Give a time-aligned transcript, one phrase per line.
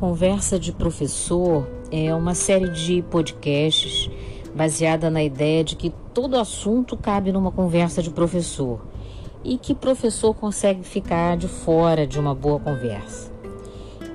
[0.00, 4.10] Conversa de Professor é uma série de podcasts
[4.54, 8.80] baseada na ideia de que todo assunto cabe numa conversa de professor
[9.44, 13.30] e que professor consegue ficar de fora de uma boa conversa.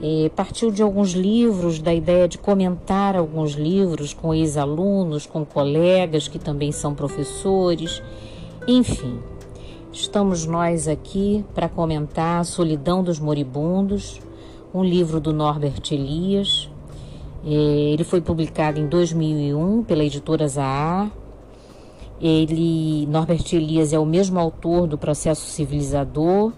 [0.00, 6.26] E partiu de alguns livros, da ideia de comentar alguns livros com ex-alunos, com colegas
[6.26, 8.02] que também são professores,
[8.66, 9.20] enfim.
[9.92, 14.22] Estamos nós aqui para comentar a solidão dos moribundos,
[14.72, 16.70] um livro do Norbert Elias.
[17.44, 21.10] É, ele foi publicado em 2001 pela editora Zahar.
[22.20, 26.52] Ele, Norbert Elias é o mesmo autor do Processo Civilizador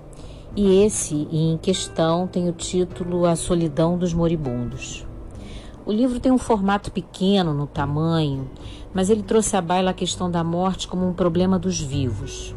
[0.57, 5.05] e esse em questão tem o título A Solidão dos Moribundos.
[5.85, 8.49] O livro tem um formato pequeno no tamanho,
[8.95, 12.55] mas ele trouxe à baila a questão da morte como um problema dos vivos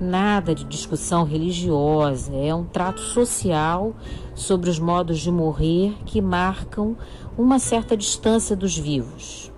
[0.00, 3.94] nada de discussão religiosa, é um trato social
[4.34, 6.96] sobre os modos de morrer que marcam
[7.36, 9.52] uma certa distância dos vivos.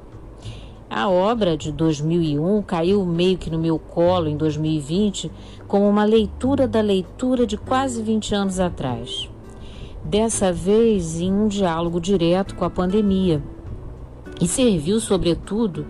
[0.88, 5.30] A obra de 2001 caiu meio que no meu colo em 2020
[5.68, 9.30] como uma leitura da leitura de quase 20 anos atrás.
[10.02, 13.40] Dessa vez em um diálogo direto com a pandemia.
[14.40, 15.86] E serviu, sobretudo,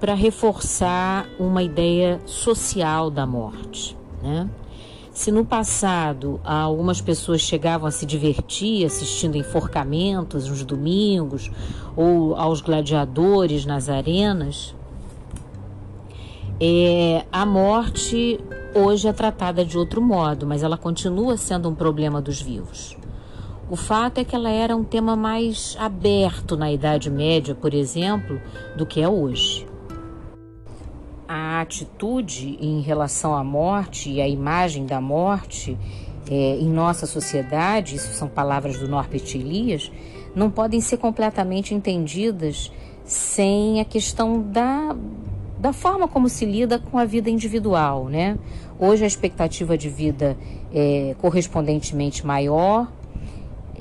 [0.00, 3.96] para reforçar uma ideia social da morte.
[4.22, 4.48] Né?
[5.12, 11.50] Se no passado algumas pessoas chegavam a se divertir assistindo enforcamentos nos domingos
[11.96, 14.74] ou aos gladiadores nas arenas,
[16.60, 18.38] é, a morte
[18.74, 22.96] hoje é tratada de outro modo, mas ela continua sendo um problema dos vivos.
[23.68, 28.40] O fato é que ela era um tema mais aberto na Idade Média, por exemplo,
[28.76, 29.67] do que é hoje
[31.58, 35.76] a atitude em relação à morte e a imagem da morte
[36.30, 39.90] é, em nossa sociedade, isso são palavras do Norbert Elias,
[40.34, 42.70] não podem ser completamente entendidas
[43.04, 44.94] sem a questão da,
[45.58, 48.38] da forma como se lida com a vida individual, né?
[48.78, 50.36] Hoje a expectativa de vida
[50.72, 52.92] é correspondentemente maior,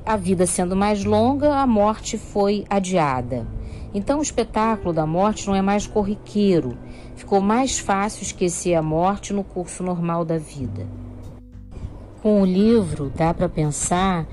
[0.06, 3.46] a vida sendo mais longa, a morte foi adiada.
[3.94, 6.78] Então o espetáculo da morte não é mais corriqueiro,
[7.16, 10.88] ficou mais fácil esquecer a morte no curso normal da vida.
[12.22, 14.28] Com o livro dá para pensar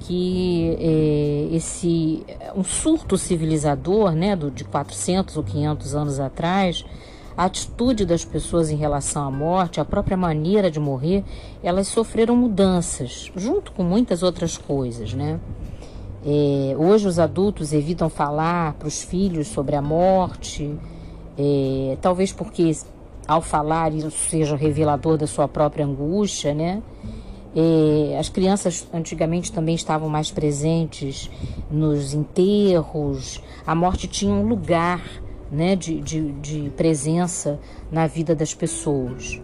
[0.00, 2.24] que é, esse
[2.54, 6.84] um surto civilizador, né, do, de 400 ou 500 anos atrás,
[7.36, 11.24] a atitude das pessoas em relação à morte, a própria maneira de morrer,
[11.62, 15.38] elas sofreram mudanças, junto com muitas outras coisas, né?
[16.30, 20.76] É, hoje os adultos evitam falar para os filhos sobre a morte,
[21.38, 22.70] é, talvez porque
[23.26, 26.82] ao falar isso seja revelador da sua própria angústia, né?
[27.56, 31.30] É, as crianças antigamente também estavam mais presentes
[31.70, 35.02] nos enterros, a morte tinha um lugar
[35.50, 37.58] né, de, de, de presença
[37.90, 39.40] na vida das pessoas.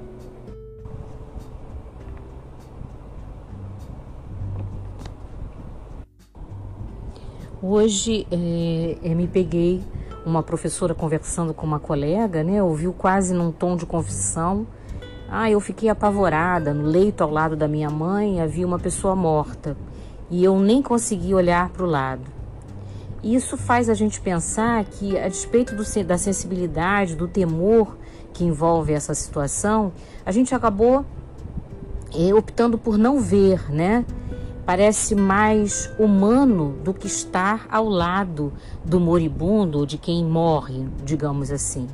[7.67, 9.81] Hoje é, me peguei
[10.27, 12.63] uma professora conversando com uma colega, né?
[12.63, 14.67] Ouviu quase num tom de confissão.
[15.31, 16.75] Ah, eu fiquei apavorada.
[16.75, 19.79] No leito ao lado da minha mãe havia uma pessoa morta
[20.31, 22.25] e eu nem consegui olhar para o lado.
[23.23, 27.97] Isso faz a gente pensar que, a despeito do, da sensibilidade, do temor
[28.35, 29.91] que envolve essa situação,
[30.27, 31.03] a gente acabou
[32.15, 34.05] é, optando por não ver, né?
[34.65, 38.53] Parece mais humano do que estar ao lado
[38.85, 41.87] do moribundo, de quem morre, digamos assim.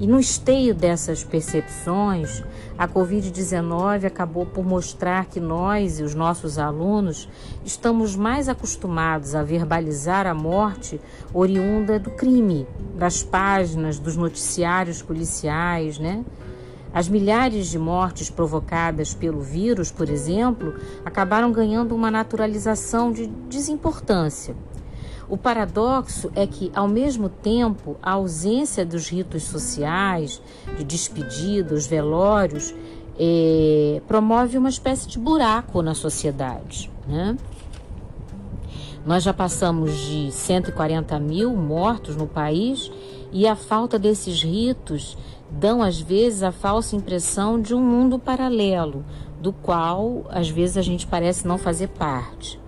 [0.00, 2.42] E no esteio dessas percepções,
[2.76, 7.28] a Covid-19 acabou por mostrar que nós e os nossos alunos
[7.64, 11.00] estamos mais acostumados a verbalizar a morte
[11.32, 16.24] oriunda do crime, das páginas, dos noticiários policiais, né?
[16.94, 24.54] As milhares de mortes provocadas pelo vírus, por exemplo, acabaram ganhando uma naturalização de desimportância.
[25.28, 30.40] O paradoxo é que, ao mesmo tempo, a ausência dos ritos sociais,
[30.76, 32.72] de despedida, os velórios,
[33.18, 36.88] é, promove uma espécie de buraco na sociedade.
[37.08, 37.36] Né?
[39.04, 42.90] Nós já passamos de 140 mil mortos no país
[43.34, 45.18] e a falta desses ritos
[45.50, 49.04] dão às vezes a falsa impressão de um mundo paralelo,
[49.40, 52.60] do qual às vezes a gente parece não fazer parte.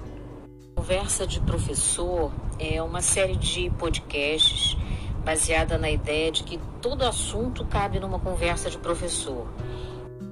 [0.74, 4.76] Conversa de Professor é uma série de podcasts
[5.24, 9.46] baseada na ideia de que todo assunto cabe numa conversa de professor.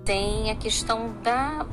[0.04, 1.64] Tem a questão da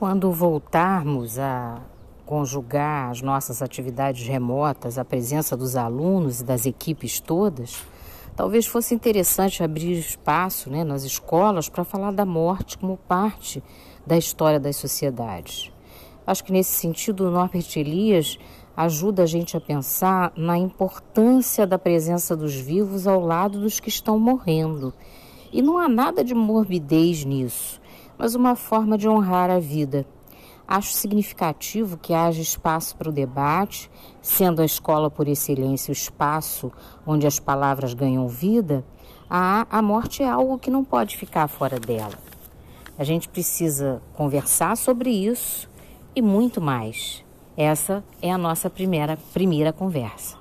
[0.00, 1.78] Quando voltarmos a
[2.24, 7.84] conjugar as nossas atividades remotas à presença dos alunos e das equipes todas,
[8.34, 13.62] talvez fosse interessante abrir espaço né, nas escolas para falar da morte como parte
[14.06, 15.70] da história das sociedades.
[16.26, 18.38] Acho que nesse sentido o Norbert Elias
[18.74, 23.90] ajuda a gente a pensar na importância da presença dos vivos ao lado dos que
[23.90, 24.94] estão morrendo.
[25.52, 27.80] E não há nada de morbidez nisso,
[28.20, 30.04] mas uma forma de honrar a vida.
[30.68, 33.90] Acho significativo que haja espaço para o debate,
[34.20, 36.70] sendo a escola por excelência o espaço
[37.06, 38.84] onde as palavras ganham vida,
[39.28, 42.12] a, a morte é algo que não pode ficar fora dela.
[42.98, 45.66] A gente precisa conversar sobre isso
[46.14, 47.24] e muito mais.
[47.56, 50.39] Essa é a nossa primeira, primeira conversa.